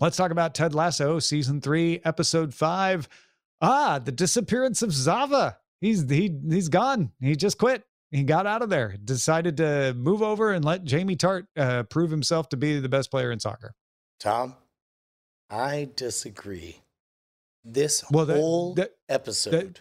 [0.00, 3.08] let's talk about Ted Lasso, season three, episode five.
[3.60, 5.58] Ah, the disappearance of Zava.
[5.80, 7.12] He's he he's gone.
[7.20, 7.84] He just quit.
[8.10, 8.96] He got out of there.
[9.04, 13.10] Decided to move over and let Jamie Tartt uh, prove himself to be the best
[13.10, 13.74] player in soccer.
[14.20, 14.54] Tom,
[15.50, 16.80] I disagree.
[17.64, 19.80] This Well, that- whole that- episode,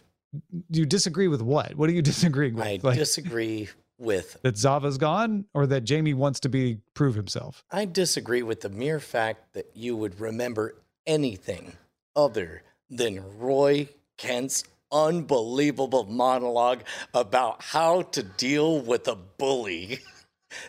[0.71, 1.75] You disagree with what?
[1.75, 2.65] What are you disagreeing with?
[2.65, 4.41] I Like, disagree with.
[4.41, 7.63] that Zava's gone, or that Jamie wants to be prove himself?
[7.71, 11.73] I disagree with the mere fact that you would remember anything
[12.15, 16.81] other than Roy Kent's unbelievable monologue
[17.13, 19.99] about how to deal with a bully.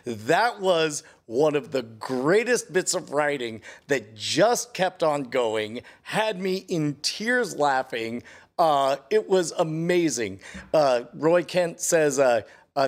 [0.05, 6.41] That was one of the greatest bits of writing that just kept on going, had
[6.41, 8.23] me in tears laughing.
[8.59, 10.41] Uh, it was amazing.
[10.73, 12.41] Uh, Roy Kent says, uh,
[12.77, 12.87] uh,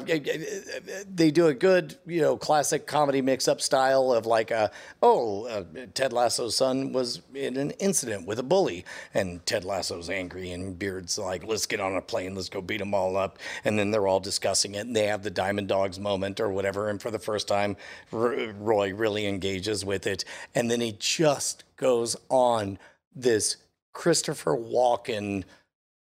[1.11, 4.67] they do a good, you know, classic comedy mix-up style of like, uh,
[5.01, 5.63] oh, uh,
[5.95, 10.77] Ted Lasso's son was in an incident with a bully, and Ted Lasso's angry, and
[10.77, 13.89] Beard's like, let's get on a plane, let's go beat them all up, and then
[13.89, 17.09] they're all discussing it, and they have the Diamond Dogs moment or whatever, and for
[17.09, 17.75] the first time,
[18.13, 22.77] R- Roy really engages with it, and then he just goes on
[23.15, 23.57] this
[23.93, 25.45] Christopher Walken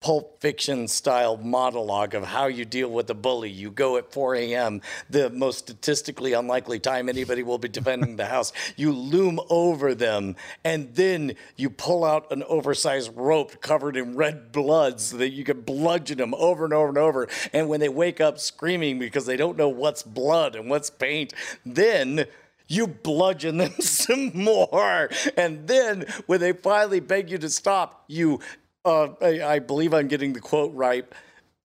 [0.02, 3.52] Pulp Fiction style monologue of how you deal with a bully.
[3.52, 8.26] You go at 4 a.m., the most statistically unlikely time anybody will be defending the
[8.26, 8.52] house.
[8.76, 14.52] You loom over them, and then you pull out an oversized rope covered in red
[14.52, 17.28] blood so that you can bludgeon them over and over and over.
[17.54, 21.36] And when they wake up screaming because they don't know what's blood and what's paint,
[21.64, 22.26] then
[22.72, 25.10] you bludgeon them some more.
[25.38, 28.40] And then when they finally beg you to stop, you,
[28.86, 31.06] uh, I, I believe I'm getting the quote right,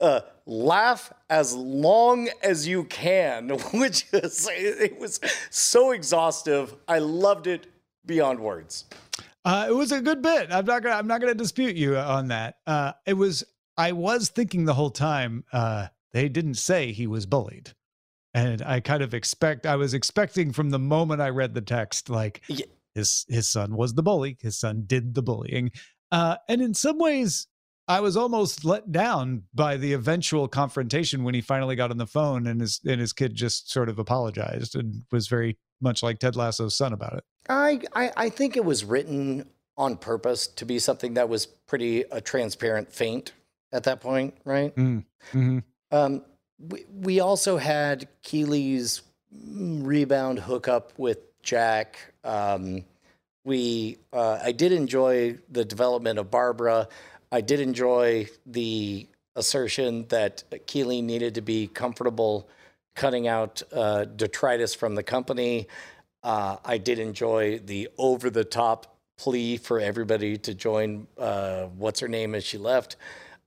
[0.01, 6.75] uh, laugh as long as you can, which is, it was so exhaustive.
[6.89, 7.67] I loved it
[8.05, 8.85] beyond words.
[9.45, 10.49] Uh, it was a good bit.
[10.51, 10.97] I'm not gonna.
[10.97, 12.57] I'm not gonna dispute you on that.
[12.67, 13.45] Uh, it was.
[13.79, 15.45] I was thinking the whole time.
[15.53, 17.73] Uh, they didn't say he was bullied,
[18.35, 19.65] and I kind of expect.
[19.65, 22.67] I was expecting from the moment I read the text, like Yeah.
[22.97, 24.37] his his son was the bully.
[24.41, 25.71] His son did the bullying,
[26.13, 27.47] uh, and in some ways,
[27.89, 32.07] I was almost let down by the eventual confrontation when he finally got on the
[32.07, 36.19] phone and his and his kid just sort of apologized and was very much like
[36.19, 37.25] Ted Lasso's son about it.
[37.49, 42.03] I, I, I think it was written on purpose to be something that was pretty
[42.11, 43.33] a transparent feint
[43.73, 44.75] at that point, right?
[44.75, 45.59] Mm-hmm.
[45.93, 46.23] Um,
[46.59, 51.99] we, we also had Keeley's rebound hookup with Jack.
[52.25, 52.85] Um,
[53.47, 56.89] we uh, I did enjoy the development of Barbara.
[57.33, 62.49] I did enjoy the assertion that Keeley needed to be comfortable
[62.97, 65.69] cutting out uh, detritus from the company.
[66.23, 71.07] Uh, I did enjoy the over the top plea for everybody to join.
[71.17, 72.97] Uh, what's her name as she left,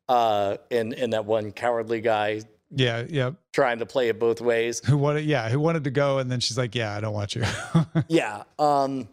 [0.08, 3.32] uh, and and that one cowardly guy Yeah, yeah.
[3.52, 4.82] trying to play it both ways.
[4.86, 7.36] who wanted yeah who wanted to go and then she's like yeah i don't want
[7.36, 7.44] you
[8.08, 8.44] yeah.
[8.58, 9.10] Um,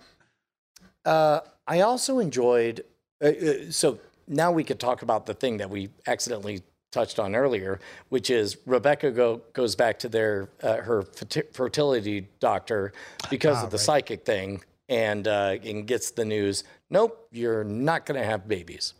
[1.06, 2.84] uh, I also enjoyed.
[3.22, 6.62] Uh, uh, so now we could talk about the thing that we accidentally
[6.92, 7.80] touched on earlier,
[8.10, 12.92] which is Rebecca go, goes back to their uh, her ferti- fertility doctor
[13.30, 13.84] because Ah, of the right.
[13.86, 16.64] psychic thing, and uh, and gets the news.
[16.90, 18.94] Nope, you're not going to have babies.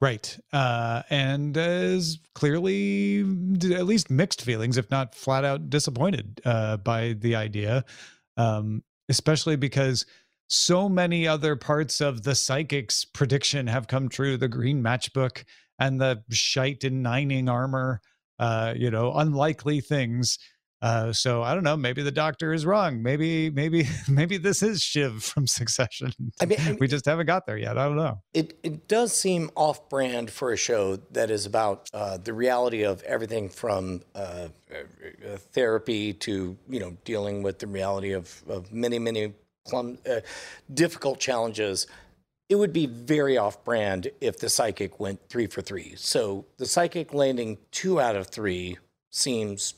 [0.00, 3.20] right uh and is clearly
[3.74, 7.84] at least mixed feelings if not flat out disappointed uh by the idea
[8.38, 10.06] um especially because
[10.50, 14.36] so many other parts of the psychic's prediction have come true.
[14.36, 15.44] The green matchbook
[15.78, 18.00] and the shite in nining armor
[18.38, 20.38] uh you know unlikely things.
[20.82, 23.00] Uh so i don't know maybe the doctor is wrong.
[23.00, 26.12] Maybe maybe maybe this is shiv from succession.
[26.40, 27.78] I mean, I mean, we just haven't got there yet.
[27.78, 28.20] I don't know.
[28.34, 32.82] It it does seem off brand for a show that is about uh, the reality
[32.82, 38.72] of everything from uh, uh, therapy to you know dealing with the reality of of
[38.72, 39.34] many many
[39.66, 40.20] plum, uh,
[40.72, 41.86] difficult challenges.
[42.48, 45.94] It would be very off brand if the psychic went three for three.
[45.96, 48.78] So the psychic landing two out of three
[49.10, 49.74] seems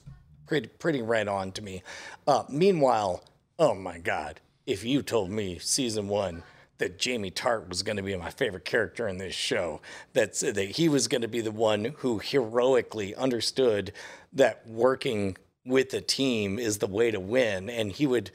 [0.46, 1.82] pretty pretty right on to me.
[2.26, 3.24] Uh, meanwhile,
[3.58, 6.42] oh my God, if you told me season one
[6.78, 9.80] that Jamie Tartt was going to be my favorite character in this show,
[10.14, 13.92] that's that he was going to be the one who heroically understood
[14.32, 18.30] that working with a team is the way to win, and he would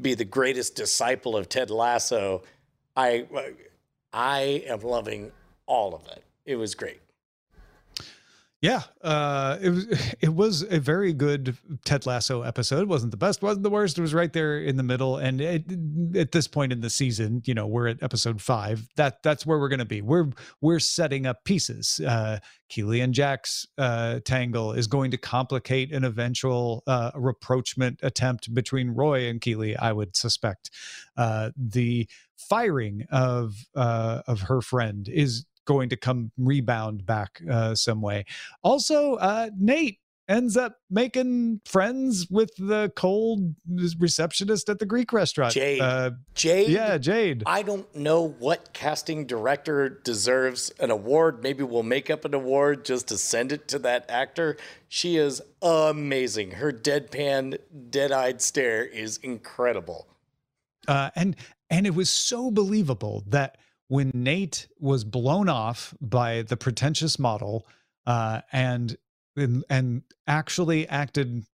[0.00, 2.42] be the greatest disciple of Ted Lasso.
[2.96, 3.26] I
[4.12, 5.32] I am loving
[5.66, 6.24] all of it.
[6.44, 7.00] It was great.
[8.60, 9.86] Yeah, uh, it was
[10.20, 12.82] it was a very good Ted Lasso episode.
[12.82, 13.98] It wasn't the best, wasn't the worst.
[13.98, 15.16] It was right there in the middle.
[15.16, 15.64] And it,
[16.16, 18.88] at this point in the season, you know, we're at episode five.
[18.96, 20.02] That that's where we're going to be.
[20.02, 22.00] We're we're setting up pieces.
[22.04, 28.52] Uh, Keeley and Jack's uh, tangle is going to complicate an eventual uh, rapprochement attempt
[28.52, 29.76] between Roy and Keeley.
[29.76, 30.70] I would suspect
[31.16, 37.74] uh, the firing of uh, of her friend is going to come rebound back uh,
[37.74, 38.24] some way.
[38.62, 43.54] Also, uh, Nate ends up making friends with the cold
[43.98, 45.52] receptionist at the Greek restaurant.
[45.52, 45.80] Jade.
[45.80, 46.70] Uh, Jade.
[46.70, 47.42] Yeah, Jade.
[47.44, 51.42] I don't know what casting director deserves an award.
[51.42, 54.56] Maybe we'll make up an award just to send it to that actor.
[54.88, 56.52] She is amazing.
[56.52, 57.58] Her deadpan,
[57.90, 60.08] dead-eyed stare is incredible.
[60.86, 61.36] Uh, and
[61.68, 67.66] and it was so believable that when Nate was blown off by the pretentious model
[68.06, 68.96] uh, and
[69.36, 71.44] and actually acted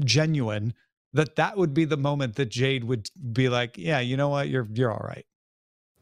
[0.00, 0.74] genuine,
[1.12, 4.48] that that would be the moment that Jade would be like, "Yeah, you know what,
[4.48, 5.26] you're you're all right."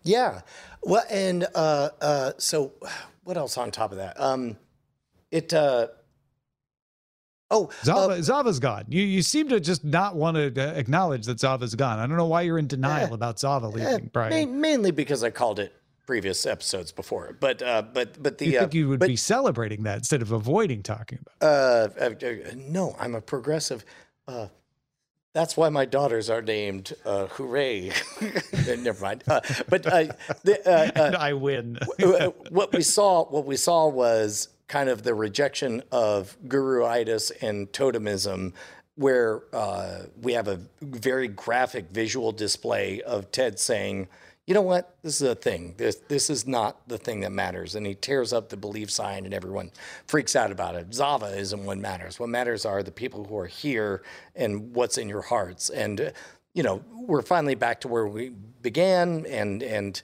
[0.02, 0.40] Yeah,
[0.82, 2.72] well, and uh, uh, so
[3.24, 4.18] what else on top of that?
[4.18, 4.56] Um,
[5.30, 5.88] it uh,
[7.50, 8.85] Oh, Zava, uh, Zava's gone.
[8.88, 11.99] You you seem to just not want to uh, acknowledge that Zava's gone.
[11.99, 14.61] I don't know why you're in denial about Zava leaving, Brian.
[14.61, 15.75] mainly because I called it
[16.06, 17.37] previous episodes before.
[17.41, 20.23] But uh, but but the you think uh, you would but, be celebrating that instead
[20.23, 21.93] of avoiding talking about.
[21.97, 22.23] It?
[22.23, 23.85] Uh, uh, no, I'm a progressive.
[25.32, 27.93] that's why my daughters are named Hooray.
[28.67, 29.25] Never mind.
[29.26, 31.79] but the, I win.
[32.50, 38.52] what we saw, what we saw was kind of the rejection of guruitis and totemism,
[38.94, 44.06] where uh, we have a very graphic visual display of Ted saying,
[44.46, 44.96] you know what?
[45.02, 45.75] This is a thing.
[45.76, 47.75] This this is not the thing that matters.
[47.75, 49.70] And he tears up the belief sign, and everyone
[50.06, 50.94] freaks out about it.
[50.94, 52.19] Zava isn't what matters.
[52.19, 54.02] What matters are the people who are here
[54.34, 55.69] and what's in your hearts.
[55.69, 56.11] And uh,
[56.55, 58.31] you know, we're finally back to where we
[58.62, 59.26] began.
[59.26, 60.00] And and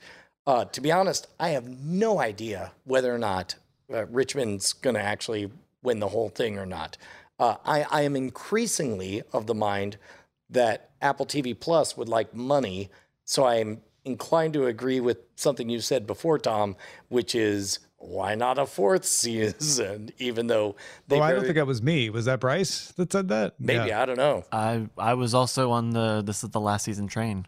[0.47, 3.57] uh, to be honest, I have no idea whether or not
[3.93, 5.50] uh, Richmond's going to actually
[5.83, 6.97] win the whole thing or not.
[7.38, 9.99] Uh, I, I am increasingly of the mind
[10.50, 12.91] that Apple TV Plus would like money.
[13.25, 16.77] So I'm inclined to agree with something you said before, Tom,
[17.09, 20.11] which is why not a fourth season?
[20.19, 20.77] Even though
[21.09, 21.19] they.
[21.19, 22.09] Oh, I don't think that was me.
[22.11, 23.55] Was that Bryce that said that?
[23.59, 24.03] Maybe yeah.
[24.03, 24.44] I don't know.
[24.53, 27.47] I I was also on the this is the last season train.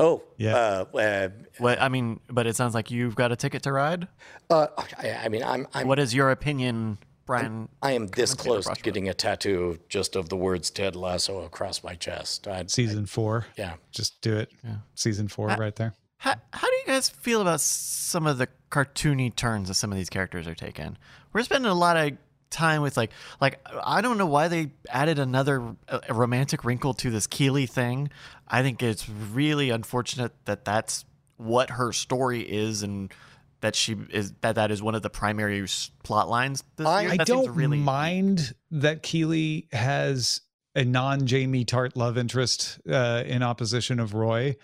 [0.00, 0.54] Oh, yeah.
[0.56, 1.28] Uh, uh,
[1.58, 4.08] what I mean, but it sounds like you've got a ticket to ride.
[4.48, 4.68] Uh,
[4.98, 7.68] I, I mean, I'm, I'm, What is your opinion, Brian?
[7.82, 11.82] I am this close to getting a tattoo just of the words Ted Lasso across
[11.82, 12.46] my chest.
[12.46, 13.46] I, Season I, four.
[13.56, 14.50] Yeah, just do it.
[14.64, 14.76] Yeah.
[14.94, 15.94] Season four, right there.
[16.18, 19.98] How, how do you guys feel about some of the cartoony turns that some of
[19.98, 20.96] these characters are taking?
[21.32, 22.12] We're spending a lot of
[22.50, 23.10] time with like
[23.40, 28.10] like I don't know why they added another uh, romantic wrinkle to this Keeley thing.
[28.46, 31.04] I think it's really unfortunate that that's
[31.36, 33.12] what her story is and
[33.60, 35.64] that she is that that is one of the primary
[36.04, 36.62] plot lines.
[36.78, 40.42] I, I don't really mind that Keeley has
[40.74, 44.56] a non Jamie Tartt love interest uh, in opposition of Roy.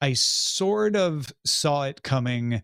[0.00, 2.62] I sort of saw it coming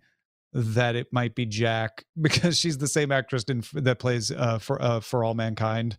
[0.55, 4.81] that it might be Jack because she's the same actress in, that plays uh, for
[4.81, 5.97] uh, for All Mankind.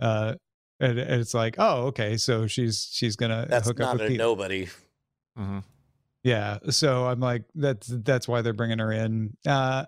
[0.00, 0.34] Uh,
[0.80, 4.06] and, and, it's like, oh, okay, so she's she's gonna that's hook not up with
[4.06, 4.18] a Pete.
[4.18, 4.66] nobody.
[5.38, 5.58] Mm-hmm.
[6.24, 9.36] Yeah, so I'm like, that's that's why they're bringing her in.
[9.46, 9.84] Uh,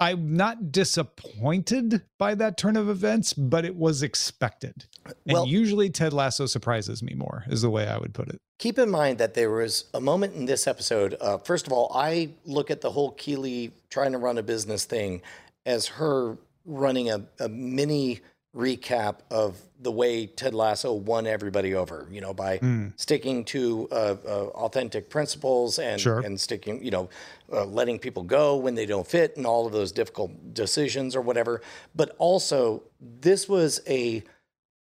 [0.00, 4.86] I'm not disappointed by that turn of events, but it was expected.
[5.26, 8.38] And usually Ted Lasso surprises me more, is the way I would put it.
[8.58, 11.16] Keep in mind that there was a moment in this episode.
[11.20, 14.86] Uh, first of all, I look at the whole Keeley trying to run a business
[14.86, 15.20] thing
[15.66, 18.20] as her running a, a mini
[18.54, 22.92] recap of the way Ted Lasso won everybody over, you know, by mm.
[22.96, 26.20] sticking to uh, uh, authentic principles and sure.
[26.20, 27.08] and sticking, you know,
[27.52, 31.20] uh, letting people go when they don't fit and all of those difficult decisions or
[31.20, 31.62] whatever.
[31.94, 34.22] But also, this was a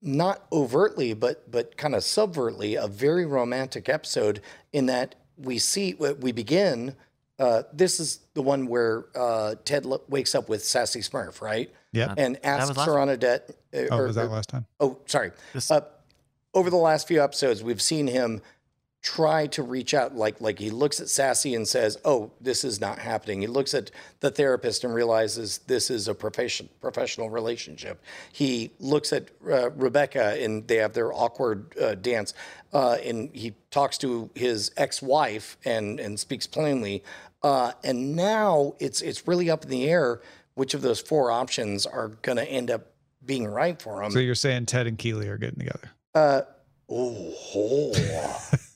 [0.02, 4.42] not overtly, but but kind of subvertly, a very romantic episode
[4.74, 6.96] in that we see what we begin.
[7.40, 11.74] Uh, this is the one where uh, Ted wakes up with Sassy Smurf, right?
[11.92, 12.14] Yeah.
[12.16, 13.50] And asks her on a debt.
[13.74, 14.66] Uh, oh, or, was that last time?
[14.80, 15.32] Oh, sorry.
[15.54, 15.82] This- uh,
[16.54, 18.42] over the last few episodes, we've seen him
[19.04, 22.80] try to reach out like like he looks at Sassy and says, "Oh, this is
[22.80, 23.92] not happening." He looks at
[24.22, 28.02] the therapist and realizes this is a profession, professional relationship.
[28.32, 32.34] He looks at uh, Rebecca and they have their awkward uh, dance,
[32.72, 37.04] uh, and he talks to his ex-wife and and speaks plainly.
[37.44, 40.22] Uh, and now it's it's really up in the air
[40.56, 42.94] which of those four options are going to end up
[43.26, 44.12] being right for him.
[44.12, 45.90] So you're saying Ted and Keeley are getting together?
[46.16, 46.42] uh,
[46.90, 47.94] oh,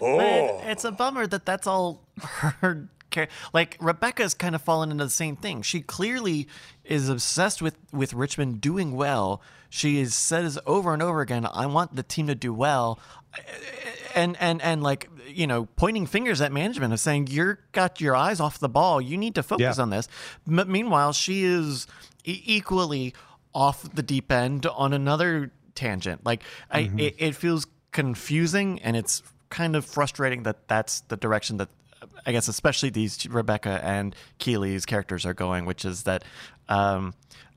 [0.00, 0.16] oh.
[0.16, 2.88] But it's a bummer that that's all her.
[3.10, 3.28] Care.
[3.52, 5.62] Like Rebecca's kind of fallen into the same thing.
[5.62, 6.48] She clearly
[6.82, 9.40] is obsessed with with Richmond doing well.
[9.70, 12.98] She is says over and over again, "I want the team to do well,"
[14.16, 18.16] and and and like you know, pointing fingers at management of saying, "You're got your
[18.16, 19.00] eyes off the ball.
[19.00, 19.82] You need to focus Yeah.
[19.82, 20.08] on this."
[20.48, 21.86] M- meanwhile, she is
[22.24, 23.14] e- equally
[23.54, 26.24] off the deep end on another tangent.
[26.24, 26.98] Like I, mm-hmm.
[26.98, 31.68] it, it feels confusing and it's kind of frustrating that that's the direction that
[32.26, 36.24] I guess especially these Rebecca and Keeley's characters are going, which is that
[36.68, 37.14] um,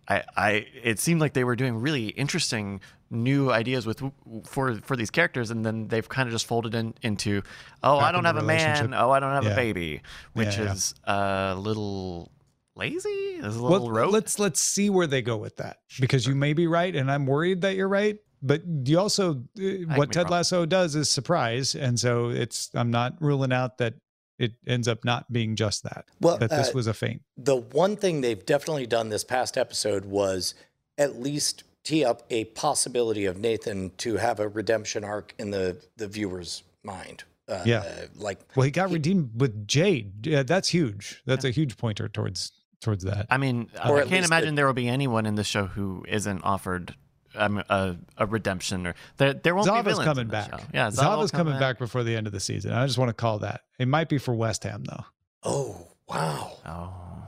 [0.08, 0.52] I, I
[0.84, 2.80] it seemed like they were doing really interesting
[3.10, 4.02] new ideas with
[4.46, 7.42] for for these characters, and then they've kind of just folded in into
[7.84, 9.52] oh I don't have a man, oh I don't have Yeah.
[9.52, 10.02] a baby,
[10.34, 10.72] which Yeah, yeah.
[10.74, 12.32] is a little
[12.76, 14.14] lazy, is a Well, little rogue.
[14.14, 17.26] let's let's see where they go with that because you may be right, and I'm
[17.26, 18.18] worried that you're right.
[18.42, 20.32] But you also, uh, what Ted wrong.
[20.34, 22.70] Lasso does is surprise, and so it's.
[22.74, 23.96] I'm not ruling out that
[24.38, 26.06] it ends up not being just that.
[26.22, 27.22] Well, that this uh, was a feint.
[27.38, 30.54] the one thing they've definitely done this past episode was
[30.98, 35.82] at least tee up a possibility of Nathan to have a redemption arc in the
[35.98, 37.24] the viewer's mind.
[37.48, 37.80] Uh, Yeah.
[37.80, 40.28] uh, like Well, he got redeemed with Jade.
[40.28, 41.22] Yeah, that's huge.
[41.26, 42.52] That's a huge pointer towards
[42.82, 43.26] towards that.
[43.32, 46.06] I mean, Or I can't imagine it- there will be anyone in the show who
[46.08, 46.96] isn't offered
[47.38, 50.50] um, a, a redemption or there, there won't be Zava's villains coming back.
[50.52, 50.66] show.
[50.74, 52.72] Yeah, Zava Zava's coming back before the end of the season.
[52.74, 53.62] I just want to call that.
[53.80, 55.06] It might be for West Ham though.
[55.44, 57.28] oh wow, Oh,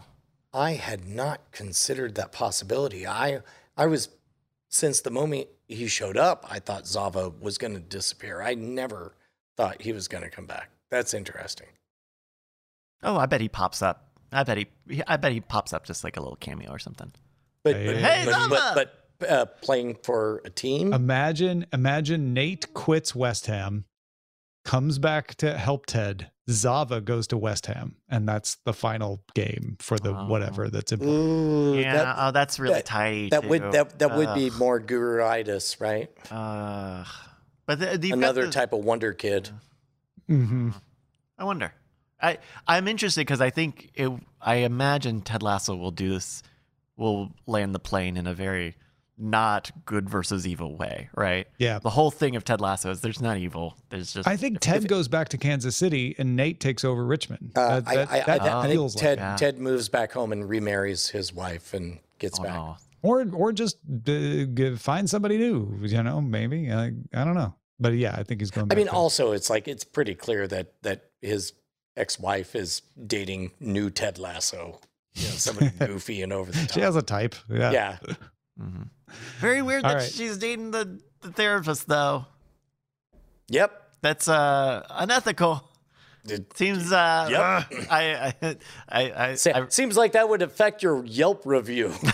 [0.53, 3.05] I had not considered that possibility.
[3.07, 3.41] I
[3.77, 4.09] I was
[4.69, 8.41] since the moment he showed up, I thought Zava was going to disappear.
[8.41, 9.15] I never
[9.57, 10.69] thought he was going to come back.
[10.91, 11.67] That's interesting.
[13.03, 14.05] oh, I bet he pops up.
[14.31, 16.79] I bet he, he- I bet he pops up just like a little cameo or
[16.79, 17.11] something.
[17.63, 18.49] But Hey, but, Hey, but, Zava!
[18.49, 20.93] but, but uh, playing for a team.
[20.93, 23.85] Imagine, imagine Nate quits West Ham,
[24.65, 26.31] comes back to help Ted.
[26.49, 30.25] Zava goes to West Ham, and that's the final game for the Oh.
[30.27, 31.17] whatever that's important.
[31.19, 33.29] Ooh, Yeah, that, oh, that's really that- tight.
[33.31, 33.71] that would too.
[33.71, 36.09] that that would be more guru-itis, right?
[36.31, 37.05] ugh.
[37.67, 39.49] but the, the, Another the, type of wonder kid.
[40.27, 40.71] hmm
[41.37, 41.71] I wonder.
[42.21, 44.11] I I'm interested because I think it.
[44.41, 46.41] I imagine Ted Lasso will do this.
[46.97, 48.75] Will land the plane in a very
[49.19, 51.47] not good versus evil way, right?
[51.57, 51.79] Yeah.
[51.79, 53.77] The whole thing of Ted Lasso is there's not evil.
[53.89, 57.51] There's just I think Ted goes back to Kansas City and Nate takes over Richmond.
[57.55, 59.37] Uh, That- I, that- I, I, that I think feels like Ted.
[59.37, 62.53] Ted moves back home and remarries his wife and gets oh, back.
[62.53, 62.77] no.
[63.01, 65.79] or or just uh, give, find somebody new.
[65.81, 68.67] You know, maybe I, I don't know, but yeah, I think he's going.
[68.71, 71.53] I mean, to- also it's like it's pretty clear that that his
[71.97, 74.79] ex-wife is dating new Ted Lasso.
[75.15, 76.71] You know, somebody goofy and over the top.
[76.71, 77.35] she has a type.
[77.49, 77.97] Yeah, yeah.
[78.59, 78.89] Mhm.
[79.39, 80.11] Very weird that right.
[80.11, 82.25] she's dating the, the therapist though.
[83.49, 83.71] Yep.
[84.01, 85.65] That's uh unethical.
[86.25, 87.87] It Seems uh Yep.
[87.91, 88.55] I I
[88.89, 91.93] I I, se- I, seems like that would affect your Yelp review.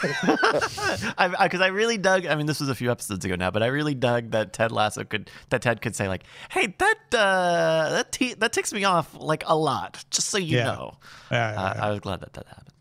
[1.17, 2.25] I, because I, really dug.
[2.25, 4.71] I mean, this was a few episodes ago now, but I really dug that Ted
[4.71, 8.83] Lasso could that Ted could say like, "Hey, that uh, that te- that ticks me
[8.83, 10.63] off like a lot." Just so you Yeah.
[10.65, 10.93] know,
[11.31, 11.85] Yeah, yeah, uh, yeah.
[11.85, 12.74] I was glad that that happened.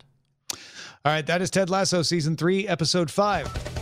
[1.05, 3.74] All right, that is Ted Lasso season three, episode five.